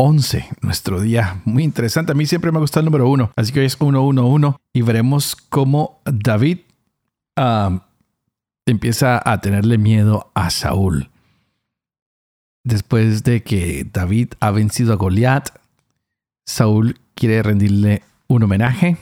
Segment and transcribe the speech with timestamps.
[0.00, 2.12] 111, nuestro día muy interesante.
[2.12, 5.36] A mí siempre me gusta el número uno, así que hoy es 111 y veremos
[5.36, 6.60] cómo David
[7.36, 7.86] ah,
[8.64, 11.10] empieza a tenerle miedo a Saúl.
[12.64, 15.50] Después de que David ha vencido a Goliat,
[16.46, 18.96] Saúl quiere rendirle un homenaje,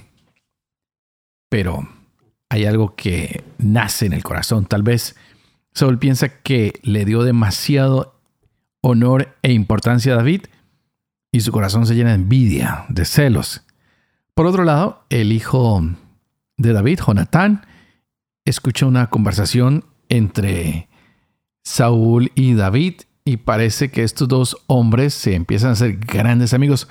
[1.48, 1.88] pero
[2.48, 4.66] hay algo que nace en el corazón.
[4.66, 5.14] Tal vez
[5.74, 8.16] Saúl piensa que le dio demasiado
[8.80, 10.46] honor e importancia a David
[11.32, 13.62] y su corazón se llena de envidia, de celos.
[14.34, 15.82] Por otro lado, el hijo
[16.56, 17.66] de David, Jonatán,
[18.44, 20.88] escucha una conversación entre
[21.64, 26.88] Saúl y David y parece que estos dos hombres se empiezan a ser grandes amigos.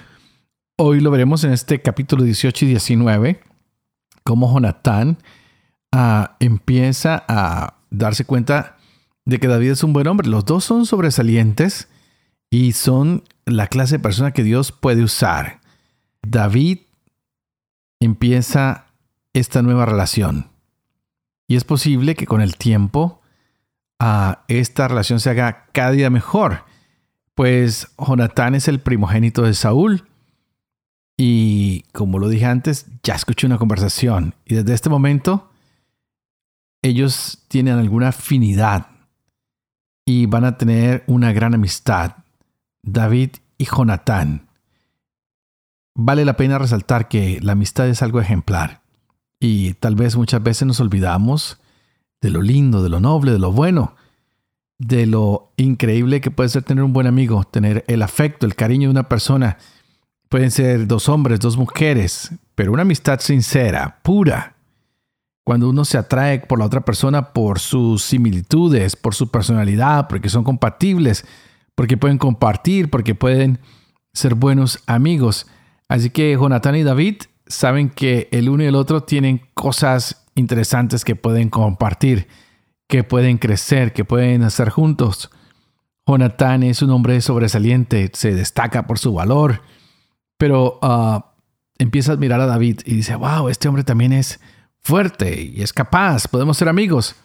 [0.77, 3.39] Hoy lo veremos en este capítulo 18 y 19,
[4.23, 5.17] cómo Jonatán
[5.91, 8.77] ah, empieza a darse cuenta
[9.25, 10.27] de que David es un buen hombre.
[10.27, 11.87] Los dos son sobresalientes
[12.51, 15.61] y son la clase de persona que Dios puede usar.
[16.21, 16.79] David
[17.99, 18.85] empieza
[19.33, 20.49] esta nueva relación.
[21.47, 23.21] Y es posible que con el tiempo
[23.99, 26.65] ah, esta relación se haga cada día mejor.
[27.33, 30.07] Pues Jonatán es el primogénito de Saúl.
[31.17, 34.35] Y como lo dije antes, ya escuché una conversación.
[34.45, 35.49] Y desde este momento,
[36.81, 38.87] ellos tienen alguna afinidad
[40.05, 42.13] y van a tener una gran amistad,
[42.87, 44.47] David y Jonatán.
[45.93, 48.81] Vale la pena resaltar que la amistad es algo ejemplar
[49.39, 51.59] y tal vez muchas veces nos olvidamos
[52.21, 53.95] de lo lindo, de lo noble, de lo bueno,
[54.79, 58.87] de lo increíble que puede ser tener un buen amigo, tener el afecto, el cariño
[58.87, 59.57] de una persona.
[60.29, 64.55] Pueden ser dos hombres, dos mujeres, pero una amistad sincera, pura,
[65.43, 70.29] cuando uno se atrae por la otra persona por sus similitudes, por su personalidad, porque
[70.29, 71.25] son compatibles,
[71.77, 73.59] porque pueden compartir, porque pueden
[74.11, 75.45] ser buenos amigos.
[75.87, 81.05] Así que Jonathan y David saben que el uno y el otro tienen cosas interesantes
[81.05, 82.27] que pueden compartir,
[82.87, 85.29] que pueden crecer, que pueden hacer juntos.
[86.07, 89.61] Jonathan es un hombre sobresaliente, se destaca por su valor,
[90.39, 91.35] pero ah,
[91.77, 94.39] empieza a admirar a David y dice, wow, este hombre también es
[94.79, 97.15] fuerte y es capaz, podemos ser amigos.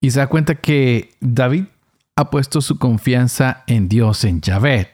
[0.00, 1.64] Y se da cuenta que David
[2.22, 4.90] ha puesto su confianza en Dios, en Yahvé.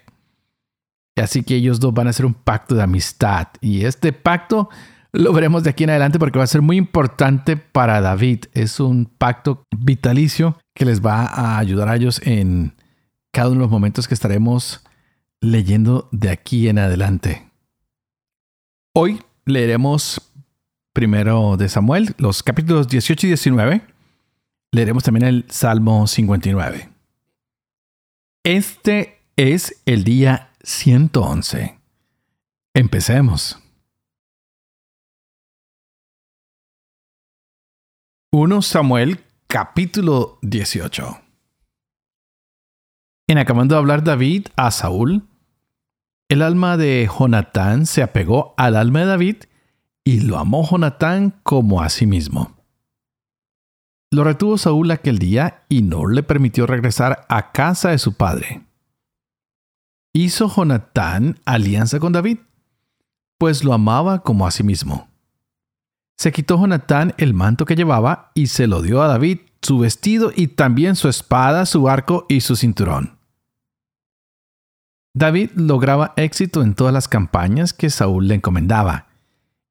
[1.16, 3.48] Así que ellos dos van a hacer un pacto de amistad.
[3.60, 4.68] Y este pacto
[5.12, 8.44] lo veremos de aquí en adelante porque va a ser muy importante para David.
[8.52, 12.74] Es un pacto vitalicio que les va a ayudar a ellos en
[13.32, 14.84] cada uno de los momentos que estaremos
[15.40, 17.50] leyendo de aquí en adelante.
[18.94, 20.20] Hoy leeremos
[20.92, 23.82] primero de Samuel, los capítulos 18 y 19.
[24.72, 26.87] Leeremos también el Salmo 59.
[28.48, 31.78] Este es el día 111.
[32.72, 33.62] Empecemos.
[38.32, 41.20] 1 Samuel capítulo 18.
[43.26, 45.28] En acabando de hablar David a Saúl,
[46.30, 49.36] el alma de Jonatán se apegó al alma de David
[50.04, 52.57] y lo amó Jonatán como a sí mismo.
[54.10, 58.62] Lo retuvo Saúl aquel día y no le permitió regresar a casa de su padre.
[60.14, 62.38] Hizo Jonatán alianza con David,
[63.38, 65.08] pues lo amaba como a sí mismo.
[66.16, 70.32] Se quitó Jonatán el manto que llevaba y se lo dio a David, su vestido
[70.34, 73.18] y también su espada, su arco y su cinturón.
[75.14, 79.08] David lograba éxito en todas las campañas que Saúl le encomendaba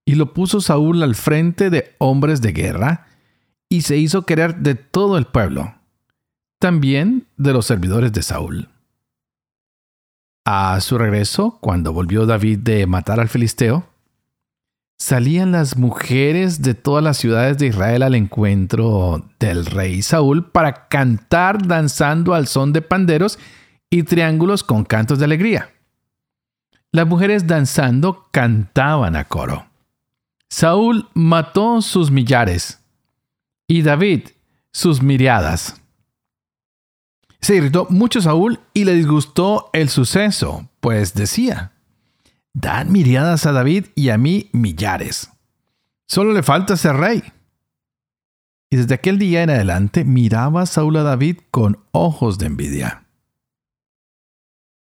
[0.05, 3.07] y lo puso Saúl al frente de hombres de guerra,
[3.69, 5.75] y se hizo querer de todo el pueblo,
[6.59, 8.69] también de los servidores de Saúl.
[10.45, 13.85] A su regreso, cuando volvió David de matar al filisteo,
[14.97, 20.87] salían las mujeres de todas las ciudades de Israel al encuentro del rey Saúl para
[20.87, 23.37] cantar danzando al son de panderos
[23.89, 25.73] y triángulos con cantos de alegría.
[26.91, 29.67] Las mujeres danzando cantaban a coro.
[30.49, 32.76] Saúl mató sus millares
[33.67, 34.29] y David
[34.71, 35.81] sus miriadas.
[37.41, 41.73] Se irritó mucho Saúl y le disgustó el suceso, pues decía,
[42.53, 45.29] Dan miriadas a David y a mí millares.
[46.07, 47.23] Solo le falta ser rey.
[48.69, 53.05] Y desde aquel día en adelante miraba Saúl a David con ojos de envidia.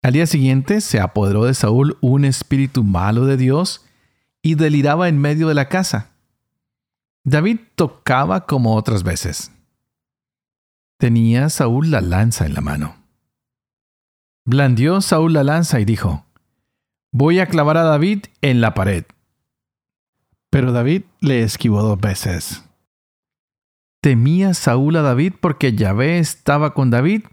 [0.01, 3.85] Al día siguiente se apoderó de Saúl un espíritu malo de Dios
[4.41, 6.10] y deliraba en medio de la casa.
[7.23, 9.51] David tocaba como otras veces.
[10.97, 12.95] Tenía Saúl la lanza en la mano.
[14.45, 16.25] Blandió Saúl la lanza y dijo,
[17.11, 19.05] Voy a clavar a David en la pared.
[20.49, 22.63] Pero David le esquivó dos veces.
[24.01, 27.23] Temía Saúl a David porque Yahvé estaba con David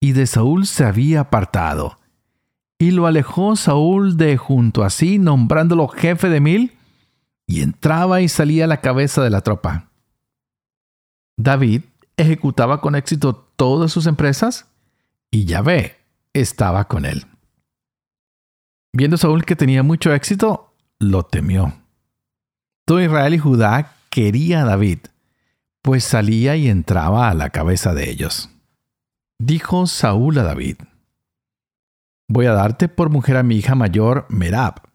[0.00, 1.98] y de Saúl se había apartado.
[2.78, 6.75] Y lo alejó Saúl de junto a sí, nombrándolo jefe de mil,
[7.46, 9.90] y entraba y salía la cabeza de la tropa.
[11.36, 11.82] David
[12.16, 14.66] ejecutaba con éxito todas sus empresas,
[15.30, 15.96] y Yahvé
[16.32, 17.26] estaba con él.
[18.92, 21.74] Viendo Saúl que tenía mucho éxito, lo temió.
[22.86, 25.00] Todo Israel y Judá quería a David,
[25.82, 28.48] pues salía y entraba a la cabeza de ellos.
[29.38, 30.78] Dijo Saúl a David,
[32.28, 34.85] Voy a darte por mujer a mi hija mayor, Merab,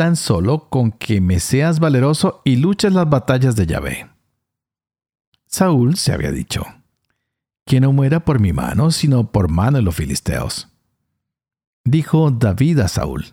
[0.00, 4.08] tan solo con que me seas valeroso y luches las batallas de Yahvé.
[5.46, 6.64] Saúl se había dicho,
[7.66, 10.68] que no muera por mi mano, sino por mano de los filisteos.
[11.84, 13.26] Dijo David a Saúl,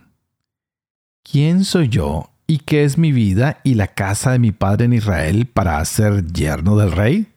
[1.23, 4.93] ¿quién soy yo y qué es mi vida y la casa de mi padre en
[4.93, 7.33] Israel para ser yerno del rey?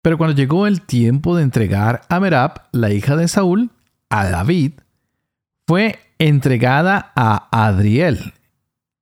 [0.00, 3.72] Pero cuando llegó el tiempo de entregar a Merab, la hija de Saúl,
[4.10, 4.74] a David,
[5.66, 8.34] fue entregada a Adriel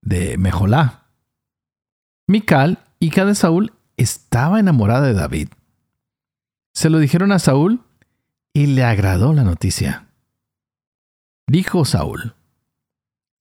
[0.02, 1.04] de Mejolá.
[2.26, 5.48] Mical, hija de Saúl, estaba enamorada de David.
[6.74, 7.82] Se lo dijeron a Saúl
[8.52, 10.08] y le agradó la noticia.
[11.46, 12.34] Dijo Saúl,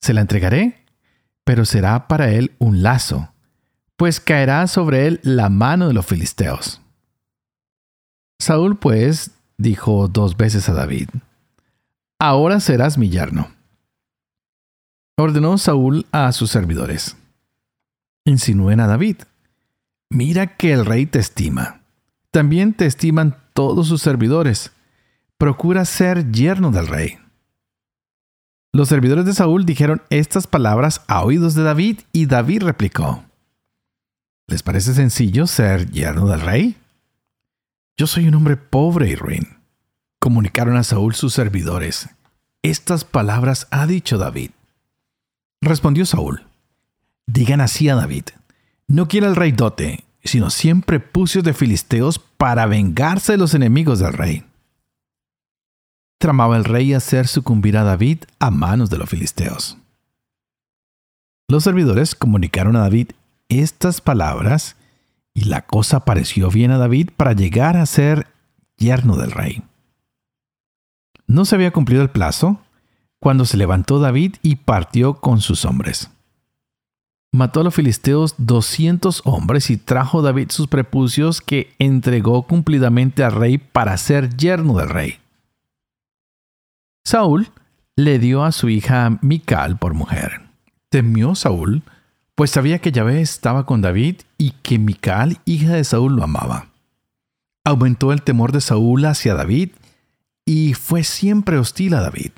[0.02, 0.86] se la entregaré,
[1.44, 3.34] pero será para él un lazo,
[3.98, 6.82] pues caerá sobre él la mano de los filisteos.
[8.40, 11.10] Saúl pues dijo dos veces a David,
[12.20, 13.50] Ahora serás mi yerno.
[15.18, 17.16] Ordenó Saúl a sus servidores,
[18.26, 19.18] Insinúen a David,
[20.10, 21.82] mira que el rey te estima.
[22.32, 24.72] También te estiman todos sus servidores.
[25.38, 27.20] Procura ser yerno del rey.
[28.74, 33.24] Los servidores de Saúl dijeron estas palabras a oídos de David y David replicó,
[34.48, 36.76] ¿Les parece sencillo ser yerno del rey?
[37.96, 39.60] Yo soy un hombre pobre y ruin.
[40.20, 42.10] Comunicaron a Saúl sus servidores.
[42.64, 44.50] Estas palabras ha dicho David.
[45.66, 46.44] Respondió Saúl.
[47.26, 48.26] Digan así a David.
[48.88, 53.98] No quiere el rey dote, sino siempre pucios de filisteos para vengarse de los enemigos
[53.98, 54.46] del rey.
[56.20, 59.80] Tramaba el rey hacer sucumbir a David a manos de los filisteos.
[61.48, 63.14] Los servidores comunicaron a David
[63.50, 64.76] estas palabras
[65.34, 68.28] y la cosa pareció bien a David para llegar a ser
[68.78, 69.64] yerno del rey.
[71.26, 72.62] No se había cumplido el plazo
[73.20, 76.10] cuando se levantó David y partió con sus hombres.
[77.32, 83.34] Mató a los filisteos doscientos hombres y trajo David sus prepucios que entregó cumplidamente al
[83.34, 85.20] rey para ser yerno del rey.
[87.04, 87.50] Saúl
[87.96, 90.42] le dio a su hija Mical por mujer.
[90.90, 91.84] Temió Saúl
[92.36, 96.68] pues sabía que Yahvé estaba con David y que Mical, hija de Saúl, lo amaba.
[97.64, 99.70] Aumentó el temor de Saúl hacia David
[100.46, 102.32] y fue siempre hostil a David.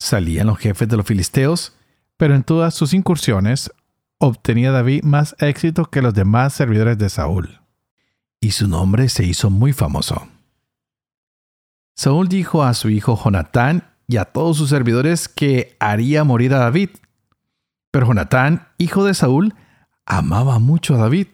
[0.00, 1.76] Salían los jefes de los filisteos,
[2.16, 3.70] pero en todas sus incursiones
[4.18, 7.60] obtenía David más éxito que los demás servidores de Saúl,
[8.40, 10.26] y su nombre se hizo muy famoso.
[11.94, 16.58] Saúl dijo a su hijo Jonatán y a todos sus servidores que haría morir a
[16.58, 16.90] David,
[17.90, 19.54] pero Jonatán, hijo de Saúl,
[20.06, 21.28] amaba mucho a David.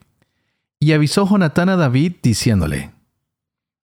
[0.79, 2.93] Y avisó Jonatán a David diciéndole,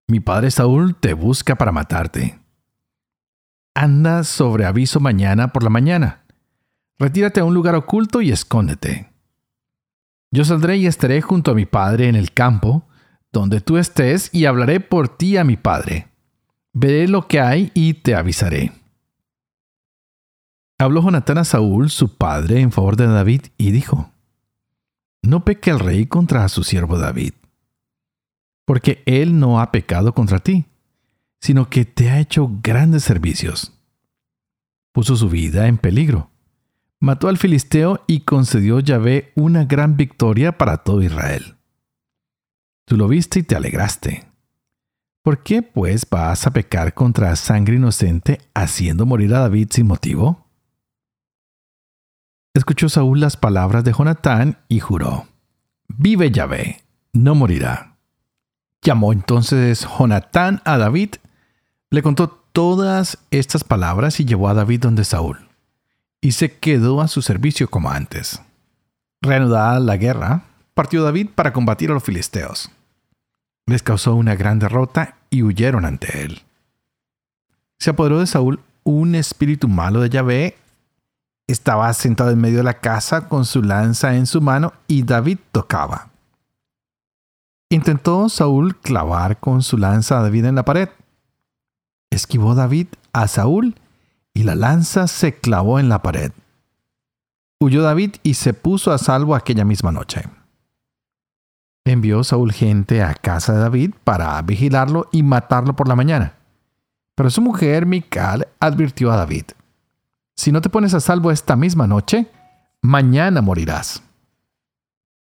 [0.09, 2.39] Mi padre Saúl te busca para matarte.
[3.75, 6.25] Anda sobre aviso mañana por la mañana.
[6.99, 9.13] Retírate a un lugar oculto y escóndete.
[10.33, 12.89] Yo saldré y estaré junto a mi padre en el campo,
[13.33, 16.09] donde tú estés, y hablaré por ti a mi padre.
[16.73, 18.73] Veré lo que hay y te avisaré.
[20.79, 24.13] Habló Jonatán a Saúl, su padre, en favor de David, y dijo,
[25.23, 27.35] No peque el rey contra su siervo David,
[28.65, 30.65] porque él no ha pecado contra ti,
[31.41, 33.73] sino que te ha hecho grandes servicios.
[34.93, 36.31] Puso su vida en peligro,
[36.99, 41.57] mató al filisteo y concedió Yahvé una gran victoria para todo Israel.
[42.85, 44.27] Tú lo viste y te alegraste.
[45.23, 50.47] ¿Por qué pues vas a pecar contra sangre inocente haciendo morir a David sin motivo?
[52.53, 55.29] Escuchó Saúl las palabras de Jonatán y juró,
[55.89, 56.83] Vive Yahvé,
[57.13, 57.97] no morirá.
[58.83, 61.17] Llamó entonces Jonatán a David,
[61.91, 65.49] le contó todas estas palabras y llevó a David donde Saúl,
[66.21, 68.43] y se quedó a su servicio como antes.
[69.21, 70.45] Reanudada la guerra,
[70.75, 72.71] partió David para combatir a los filisteos.
[73.67, 76.43] Les causó una gran derrota y huyeron ante él.
[77.79, 80.57] Se apoderó de Saúl un espíritu malo de Yahvé
[81.51, 85.39] estaba sentado en medio de la casa con su lanza en su mano y David
[85.53, 86.11] tocaba.
[87.71, 90.89] Intentó Saúl clavar con su lanza a David en la pared.
[92.11, 93.77] Esquivó David a Saúl
[94.35, 96.33] y la lanza se clavó en la pared.
[97.61, 100.25] Huyó David y se puso a salvo aquella misma noche.
[101.85, 106.35] Envió Saúl gente a casa de David para vigilarlo y matarlo por la mañana.
[107.15, 109.45] Pero su mujer Mical advirtió a David
[110.41, 112.27] si no te pones a salvo esta misma noche,
[112.81, 114.03] mañana morirás.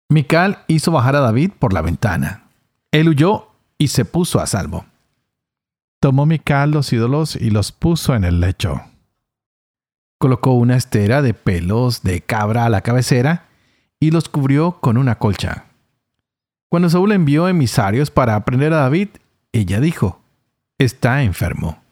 [0.10, 2.44] Mical hizo bajar a David por la ventana.
[2.92, 3.48] Él huyó
[3.80, 4.86] y se puso a salvo.
[6.01, 8.81] Tomó Mical los ídolos y los puso en el lecho.
[10.17, 13.50] Colocó una estera de pelos de cabra a la cabecera
[14.00, 15.65] y los cubrió con una colcha.
[16.70, 19.10] Cuando Saúl envió emisarios para aprender a David,
[19.51, 20.24] ella dijo,
[20.79, 21.84] está enfermo.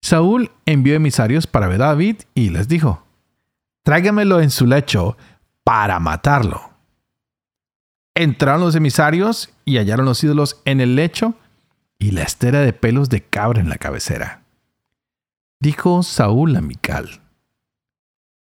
[0.00, 3.02] Saúl envió emisarios para ver a David y les dijo,
[3.82, 5.16] tráigamelo en su lecho
[5.64, 6.70] para matarlo.
[8.14, 11.34] Entraron los emisarios y hallaron los ídolos en el lecho
[12.00, 14.42] y la estera de pelos de cabra en la cabecera.
[15.60, 17.20] Dijo Saúl a Mical,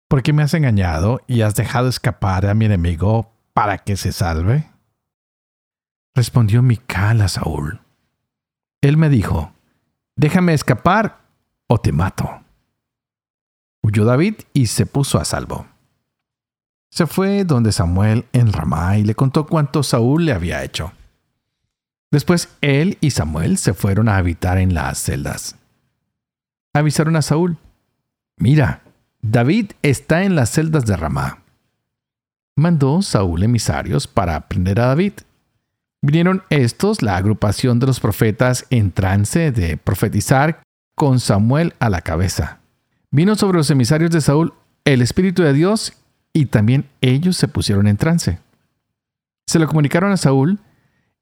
[0.08, 4.10] ¿por qué me has engañado y has dejado escapar a mi enemigo para que se
[4.10, 4.70] salve?
[6.14, 7.80] Respondió Mical a Saúl.
[8.80, 9.52] Él me dijo,
[10.16, 11.20] déjame escapar
[11.66, 12.42] o te mato.
[13.82, 15.66] Huyó David y se puso a salvo.
[16.90, 20.92] Se fue donde Samuel en Ramá y le contó cuánto Saúl le había hecho.
[22.12, 25.56] Después él y Samuel se fueron a habitar en las celdas.
[26.74, 27.56] Avisaron a Saúl,
[28.36, 28.82] mira,
[29.22, 31.42] David está en las celdas de Ramá.
[32.54, 35.14] Mandó Saúl emisarios para prender a David.
[36.02, 40.60] Vinieron estos, la agrupación de los profetas, en trance de profetizar
[40.94, 42.60] con Samuel a la cabeza.
[43.10, 44.52] Vino sobre los emisarios de Saúl
[44.84, 45.94] el Espíritu de Dios
[46.34, 48.38] y también ellos se pusieron en trance.
[49.46, 50.58] Se lo comunicaron a Saúl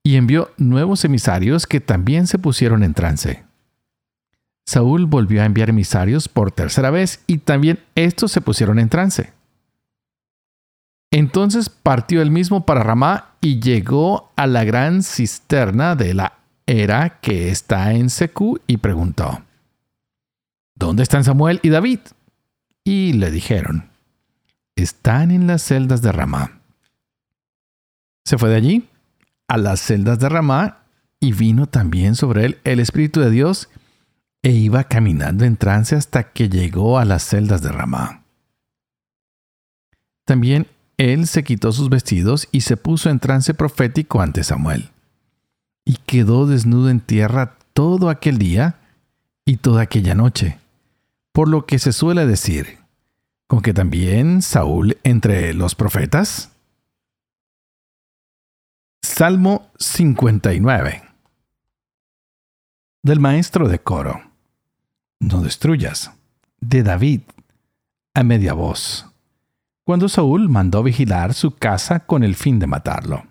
[0.02, 3.44] y envió nuevos emisarios que también se pusieron en trance.
[4.66, 9.32] Saúl volvió a enviar emisarios por tercera vez y también estos se pusieron en trance.
[11.10, 16.34] Entonces partió él mismo para Ramá y llegó a la gran cisterna de la
[16.66, 19.42] era que está en Secú y preguntó,
[20.76, 21.98] ¿Dónde están Samuel y David?
[22.84, 23.90] Y le dijeron,
[24.76, 26.60] están en las celdas de Ramá.
[28.24, 28.89] Se fue de allí
[29.50, 30.84] a las celdas de Ramá
[31.20, 33.68] y vino también sobre él el Espíritu de Dios
[34.42, 38.22] e iba caminando en trance hasta que llegó a las celdas de Ramá.
[40.24, 40.66] También
[40.96, 44.90] él se quitó sus vestidos y se puso en trance profético ante Samuel.
[45.84, 48.76] Y quedó desnudo en tierra todo aquel día
[49.44, 50.60] y toda aquella noche
[51.32, 52.78] por lo que se suele decir,
[53.46, 56.50] con que también Saúl entre los profetas.
[59.02, 61.02] Salmo 59
[63.02, 64.22] Del maestro de coro.
[65.20, 66.12] No destruyas.
[66.60, 67.22] De David.
[68.14, 69.06] A media voz.
[69.84, 73.24] Cuando Saúl mandó vigilar su casa con el fin de matarlo.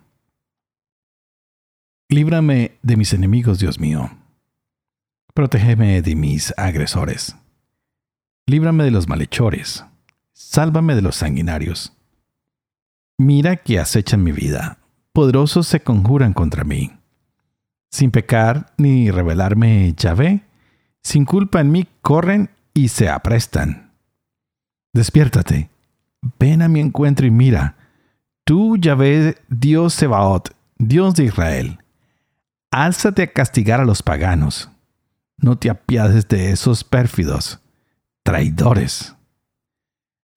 [2.09, 4.09] Líbrame de mis enemigos, Dios mío.
[5.33, 7.35] Protégeme de mis agresores
[8.49, 9.85] líbrame de los malhechores,
[10.33, 11.93] sálvame de los sanguinarios.
[13.17, 14.78] Mira que acechan mi vida,
[15.13, 16.91] poderosos se conjuran contra mí.
[17.91, 20.43] Sin pecar ni revelarme Yahvé,
[21.01, 23.93] sin culpa en mí corren y se aprestan.
[24.93, 25.69] Despiértate,
[26.39, 27.75] ven a mi encuentro y mira,
[28.43, 31.79] tú Yahvé, Dios Sebaot, Dios de Israel,
[32.71, 34.69] álzate a castigar a los paganos,
[35.37, 37.59] no te apiades de esos pérfidos
[38.23, 39.15] traidores.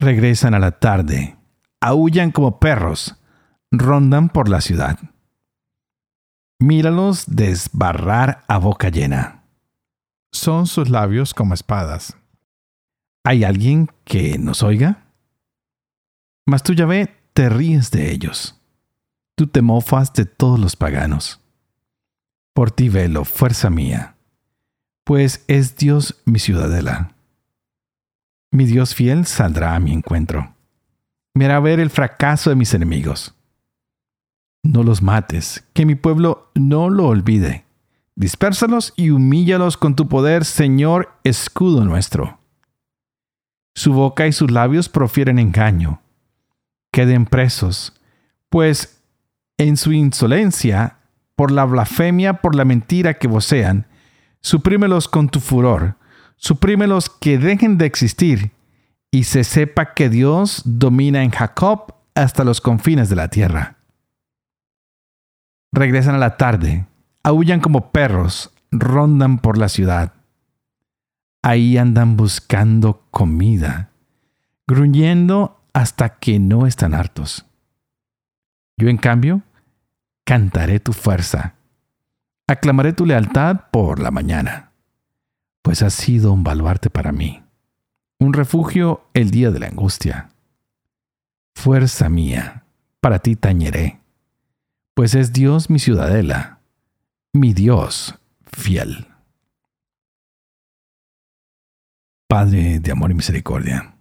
[0.01, 1.37] Regresan a la tarde,
[1.81, 3.17] aullan como perros,
[3.73, 4.99] rondan por la ciudad.
[6.61, 9.43] Míralos desbarrar a boca llena.
[10.31, 12.17] Son sus labios como espadas.
[13.25, 15.07] ¿Hay alguien que nos oiga?
[16.47, 18.61] Mas tú, ve, te ríes de ellos.
[19.35, 21.41] Tú te mofas de todos los paganos.
[22.55, 24.17] Por ti velo, fuerza mía,
[25.05, 27.15] pues es Dios mi ciudadela.
[28.51, 30.55] Mi Dios fiel saldrá a mi encuentro.
[31.35, 33.35] Me hará ver el fracaso de mis enemigos.
[34.65, 37.65] No los mates, que mi pueblo no lo olvide.
[38.15, 42.39] Dispérsalos y humíllalos con tu poder, Señor, escudo nuestro.
[43.75, 46.01] Su boca y sus labios profieren engaño.
[46.93, 48.01] Queden presos,
[48.51, 49.03] pues
[49.59, 50.99] en su insolencia,
[51.35, 53.87] por la blasfemia, por la mentira que vocean,
[54.43, 55.97] suprímelos con tu furor,
[56.37, 58.53] suprímelos que dejen de existir,
[59.11, 63.82] y se sepa que Dios domina en Jacob hasta los confines de la tierra.
[65.73, 66.87] Regresan a la tarde,
[67.23, 70.13] aullan como perros, rondan por la ciudad.
[71.43, 73.91] Ahí andan buscando comida,
[74.67, 77.47] gruñendo hasta que no están hartos.
[78.77, 79.43] Yo, en cambio,
[80.25, 81.55] cantaré tu fuerza,
[82.47, 84.73] aclamaré tu lealtad por la mañana,
[85.63, 87.43] pues has sido un baluarte para mí,
[88.19, 90.29] un refugio el día de la angustia.
[91.55, 92.65] Fuerza mía,
[93.01, 94.02] para ti tañeré,
[94.95, 96.61] pues es Dios mi ciudadela,
[97.33, 99.09] mi Dios fiel.
[102.29, 103.95] Padre de amor y misericordia,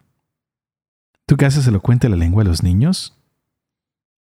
[1.25, 3.17] ¿tú que haces elocuente la lengua de los niños?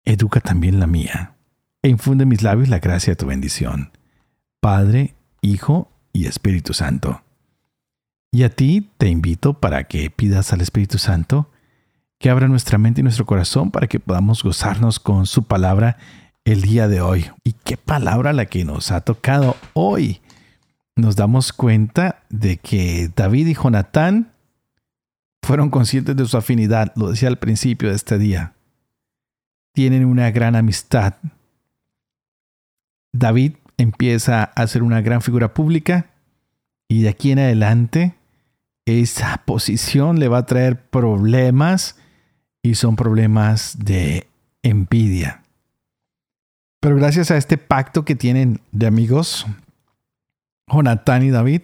[0.05, 1.37] Educa también la mía,
[1.83, 3.93] e infunde en mis labios la gracia de tu bendición.
[4.61, 7.23] Padre, Hijo y Espíritu Santo.
[8.33, 11.51] Y a ti te invito para que pidas al Espíritu Santo
[12.19, 15.97] que abra nuestra mente y nuestro corazón para que podamos gozarnos con su palabra
[16.53, 17.27] el día de hoy.
[17.45, 20.21] ¿Y qué palabra la que nos ha tocado hoy?
[20.97, 24.33] Nos damos cuenta de que David y Jonatán
[25.43, 28.55] fueron conscientes de su afinidad, lo decía al principio de este día
[29.73, 31.15] tienen una gran amistad.
[33.13, 36.11] David empieza a ser una gran figura pública
[36.89, 38.15] y de aquí en adelante
[38.85, 41.97] esa posición le va a traer problemas
[42.63, 44.27] y son problemas de
[44.63, 45.40] envidia.
[46.81, 49.47] Pero gracias a este pacto que tienen de amigos,
[50.67, 51.63] Jonatán y David,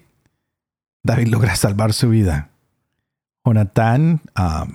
[1.03, 2.51] David logra salvar su vida.
[3.43, 4.67] Jonatán ah,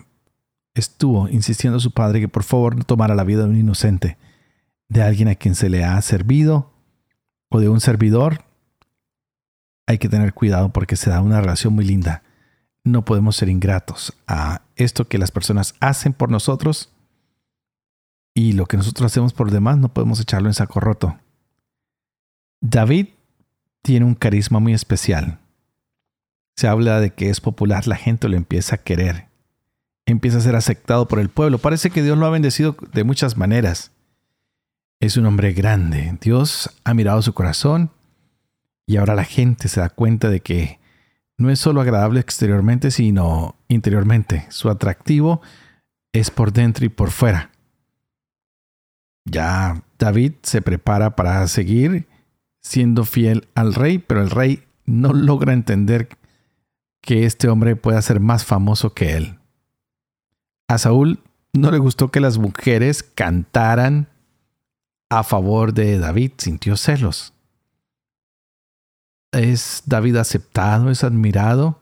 [0.74, 4.18] estuvo insistiendo a su padre que por favor no tomara la vida de un inocente,
[4.90, 6.74] de alguien a quien se le ha servido
[7.50, 8.44] o de un servidor.
[9.86, 12.24] Hay que tener cuidado porque se da una relación muy linda.
[12.84, 16.90] No podemos ser ingratos a esto que las personas hacen por nosotros
[18.34, 21.18] y lo que nosotros hacemos por demás no podemos echarlo en saco roto.
[22.62, 23.08] David
[23.82, 25.40] tiene un carisma muy especial.
[26.56, 29.32] Se habla de que es popular, la gente lo empieza a querer
[30.12, 31.58] empieza a ser aceptado por el pueblo.
[31.58, 33.92] Parece que Dios lo ha bendecido de muchas maneras.
[35.00, 36.18] Es un hombre grande.
[36.22, 37.92] Dios ha mirado su corazón
[38.86, 40.80] y ahora la gente se da cuenta de que
[41.38, 44.46] no es solo agradable exteriormente, sino interiormente.
[44.50, 45.42] Su atractivo
[46.14, 47.50] es por dentro y por fuera.
[49.26, 52.08] Ya David se prepara para seguir
[52.62, 56.10] siendo fiel al rey, pero el rey no logra entender
[57.02, 59.40] que este hombre pueda ser más famoso que él.
[60.68, 61.20] A Saúl
[61.54, 64.08] no le gustó que las mujeres cantaran
[65.10, 67.34] a favor de David, sintió celos.
[69.32, 71.82] Es David aceptado, es admirado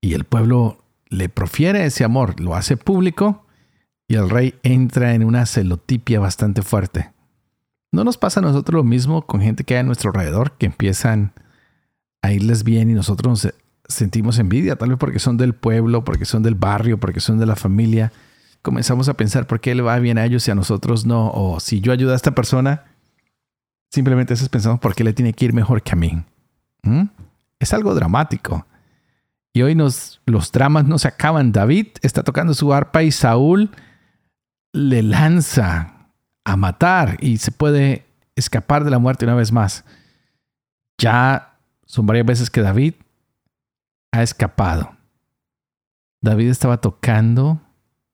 [0.00, 3.46] y el pueblo le profiere ese amor, lo hace público
[4.10, 7.12] y el rey entra en una celotipia bastante fuerte.
[7.92, 10.66] ¿No nos pasa a nosotros lo mismo con gente que hay a nuestro alrededor que
[10.66, 11.32] empiezan
[12.20, 13.54] a irles bien y nosotros nos
[13.86, 17.46] sentimos envidia, tal vez porque son del pueblo, porque son del barrio, porque son de
[17.46, 18.10] la familia.
[18.62, 21.30] Comenzamos a pensar por qué le va bien a ellos y a nosotros no.
[21.30, 22.86] O si yo ayudo a esta persona,
[23.90, 26.20] simplemente eso pensamos por qué le tiene que ir mejor que a mí.
[26.82, 27.04] ¿Mm?
[27.60, 28.66] Es algo dramático.
[29.52, 31.52] Y hoy los dramas no se acaban.
[31.52, 33.70] David está tocando su arpa y Saúl
[34.72, 36.08] le lanza
[36.44, 38.06] a matar y se puede
[38.36, 39.84] escapar de la muerte una vez más.
[40.98, 42.94] Ya son varias veces que David
[44.12, 44.96] ha escapado.
[46.22, 47.60] David estaba tocando,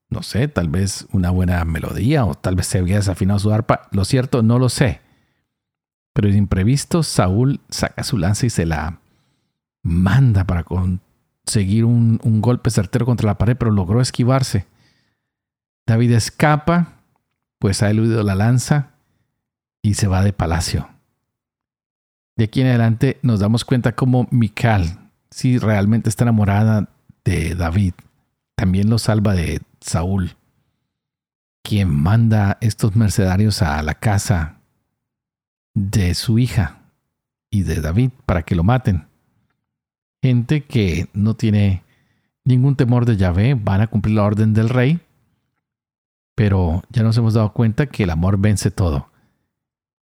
[0.08, 3.88] no sé, tal vez una buena melodía o tal vez se había desafinado su arpa.
[3.90, 5.00] Lo cierto, no lo sé.
[6.12, 9.00] Pero de imprevisto, Saúl saca su lanza y se la
[9.82, 14.66] manda para conseguir un, un golpe certero contra la pared, pero logró esquivarse.
[15.86, 16.94] David escapa,
[17.58, 18.90] pues ha eludido la lanza
[19.82, 20.88] y se va de palacio.
[22.36, 26.88] De aquí en adelante nos damos cuenta cómo Mical, si realmente está enamorada
[27.24, 27.94] de David,
[28.56, 30.36] también lo salva de Saúl,
[31.62, 34.56] quien manda estos mercenarios a la casa
[35.74, 36.80] de su hija
[37.50, 39.06] y de David para que lo maten.
[40.22, 41.84] Gente que no tiene
[42.44, 45.00] ningún temor de Yahvé, van a cumplir la orden del rey,
[46.36, 49.08] pero ya nos hemos dado cuenta que el amor vence todo.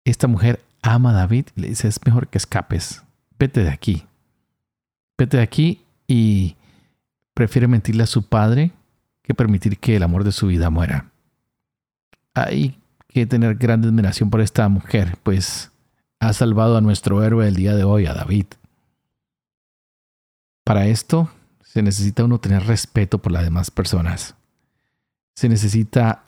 [0.04, 3.04] Esta mujer ama a David y le dice, es mejor que escapes,
[3.40, 4.06] vete de aquí,
[5.18, 6.58] vete de aquí y
[7.34, 8.74] prefiere mentirle a su padre
[9.24, 11.10] que permitir que el amor de su vida muera.
[12.34, 12.78] Hay
[13.08, 15.72] que tener gran admiración por esta mujer, pues
[16.20, 18.46] ha salvado a nuestro héroe del día de hoy, a David.
[20.66, 21.32] Para esto
[21.64, 24.36] se necesita uno tener respeto por las demás personas.
[25.40, 26.26] Se necesita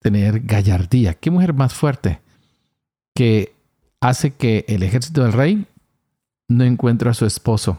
[0.00, 1.14] tener gallardía.
[1.14, 2.20] ¿Qué mujer más fuerte
[3.14, 3.54] que
[4.00, 5.68] hace que el ejército del rey
[6.48, 7.78] no encuentre a su esposo?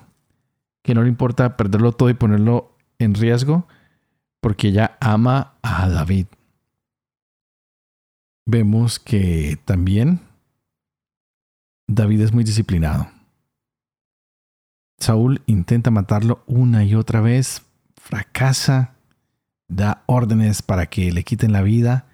[0.82, 3.68] Que no le importa perderlo todo y ponerlo en riesgo
[4.40, 6.28] porque ella ama a David.
[8.46, 10.22] Vemos que también
[11.86, 13.10] David es muy disciplinado.
[15.00, 17.64] Saúl intenta matarlo una y otra vez,
[17.98, 18.94] fracasa,
[19.76, 22.06] da órdenes para que le quiten la vida,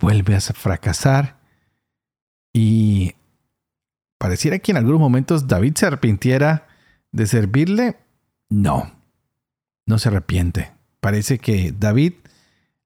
[0.00, 1.38] vuelve a fracasar
[2.52, 3.14] y
[4.18, 6.66] pareciera que en algunos momentos David se arrepintiera
[7.12, 7.96] de servirle.
[8.48, 8.92] No,
[9.86, 10.72] no se arrepiente.
[11.00, 12.14] Parece que David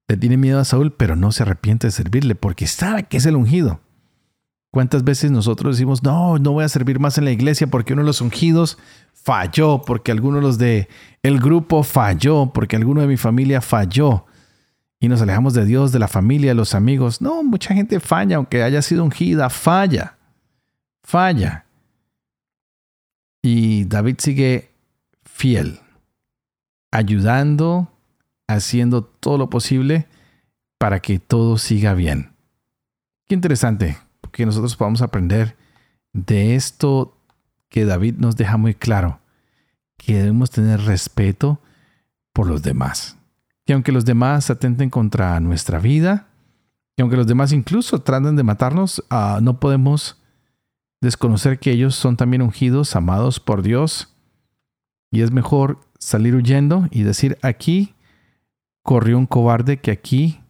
[0.07, 3.25] le tiene miedo a Saúl, pero no se arrepiente de servirle porque sabe que es
[3.25, 3.81] el ungido.
[4.73, 8.01] ¿Cuántas veces nosotros decimos, no, no voy a servir más en la iglesia porque uno
[8.01, 8.79] de los ungidos
[9.13, 10.87] falló, porque alguno de los de
[11.21, 14.25] grupo falló, porque alguno de mi familia falló?
[14.99, 17.21] Y nos alejamos de Dios, de la familia, de los amigos.
[17.21, 20.17] No, mucha gente falla, aunque haya sido ungida, falla,
[21.03, 21.67] falla.
[23.43, 24.71] Y David sigue
[25.23, 25.81] fiel,
[26.89, 27.91] ayudando,
[28.47, 30.07] haciendo todo lo posible
[30.79, 32.33] para que todo siga bien.
[33.27, 34.02] Qué interesante
[34.33, 35.55] que nosotros podamos aprender
[36.11, 37.17] de esto
[37.69, 39.19] que David nos deja muy claro,
[39.97, 41.61] que debemos tener respeto
[42.33, 43.15] por los demás.
[43.65, 46.27] Que aunque los demás atenten contra nuestra vida,
[46.97, 50.21] que aunque los demás incluso traten de matarnos, ah, no podemos
[50.99, 54.13] desconocer que ellos son también ungidos, amados por Dios.
[55.11, 57.95] Y es mejor salir huyendo y decir, aquí
[58.81, 60.42] corrió un cobarde que aquí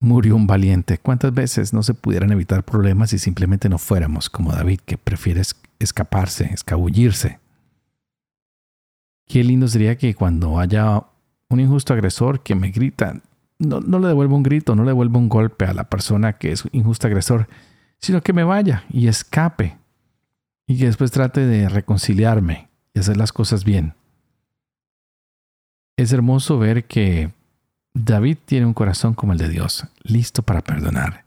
[0.00, 0.98] murió un valiente.
[0.98, 5.42] ¿Cuántas veces no se pudieran evitar problemas si simplemente no fuéramos como David, que prefiere
[5.78, 7.38] escaparse, escabullirse?
[9.26, 11.04] Qué lindo sería que cuando haya
[11.48, 13.20] un injusto agresor que me grita,
[13.58, 16.52] no, no le devuelva un grito, no le devuelva un golpe a la persona que
[16.52, 17.46] es injusto agresor,
[17.98, 19.76] sino que me vaya y escape
[20.66, 23.94] y que después trate de reconciliarme y hacer las cosas bien.
[25.96, 27.32] Es hermoso ver que
[27.94, 31.24] David tiene un corazón como el de Dios, listo para perdonar,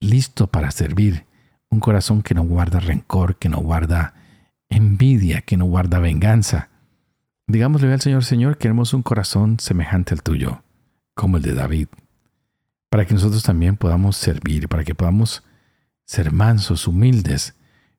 [0.00, 1.26] listo para servir,
[1.70, 4.14] un corazón que no guarda rencor, que no guarda
[4.70, 6.70] envidia, que no guarda venganza.
[7.46, 10.62] Digámosle al Señor, Señor, queremos un corazón semejante al tuyo,
[11.14, 11.88] como el de David,
[12.88, 15.44] para que nosotros también podamos servir, para que podamos
[16.06, 17.54] ser mansos, humildes,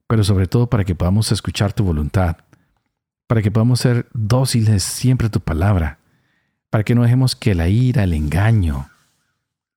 [0.07, 2.37] pero sobre todo para que podamos escuchar tu voluntad,
[3.27, 5.98] para que podamos ser dóciles siempre a tu palabra,
[6.69, 8.89] para que no dejemos que la ira, el engaño,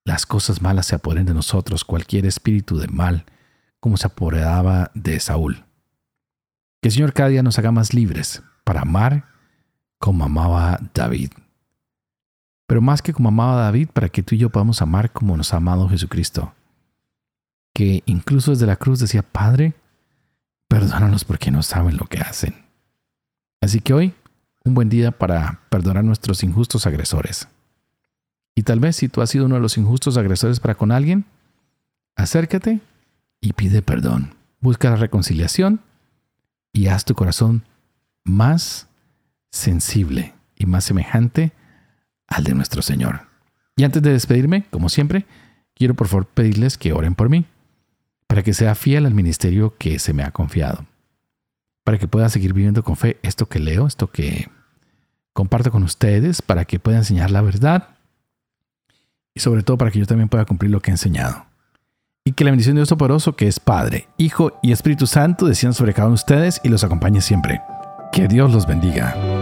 [0.04, 3.24] las cosas malas se apoden de nosotros, cualquier espíritu de mal,
[3.80, 5.64] como se apoderaba de Saúl.
[6.80, 9.26] Que el Señor cada día nos haga más libres para amar
[9.98, 11.30] como amaba David.
[12.66, 15.54] Pero más que como amaba David, para que tú y yo podamos amar como nos
[15.54, 16.52] ha amado Jesucristo.
[17.74, 19.74] Que incluso desde la cruz decía, Padre,
[20.68, 22.64] perdónanos porque no saben lo que hacen.
[23.60, 24.14] Así que hoy
[24.64, 27.48] un buen día para perdonar nuestros injustos agresores.
[28.54, 31.24] Y tal vez si tú has sido uno de los injustos agresores para con alguien,
[32.16, 32.80] acércate
[33.40, 34.34] y pide perdón.
[34.60, 35.80] Busca la reconciliación
[36.72, 37.64] y haz tu corazón
[38.24, 38.88] más
[39.50, 41.52] sensible y más semejante
[42.28, 43.26] al de nuestro Señor.
[43.76, 45.26] Y antes de despedirme, como siempre,
[45.74, 47.46] quiero por favor pedirles que oren por mí,
[48.26, 50.86] para que sea fiel al ministerio que se me ha confiado
[51.84, 54.48] para que pueda seguir viviendo con fe esto que leo, esto que
[55.32, 57.88] comparto con ustedes, para que pueda enseñar la verdad
[59.34, 61.46] y sobre todo para que yo también pueda cumplir lo que he enseñado.
[62.24, 65.74] Y que la bendición de Dios Toporoso, que es Padre, Hijo y Espíritu Santo, descienda
[65.74, 67.60] sobre cada uno de ustedes y los acompañe siempre.
[68.12, 69.41] Que Dios los bendiga.